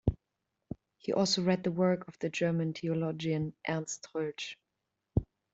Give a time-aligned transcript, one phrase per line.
[0.97, 4.55] He also read the work of the German theologian Ernst Troeltsch.